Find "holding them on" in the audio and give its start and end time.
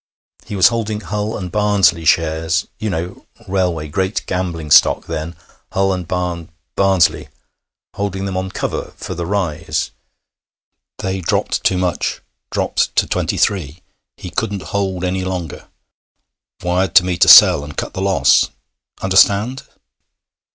7.93-8.49